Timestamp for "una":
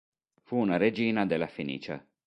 0.55-0.77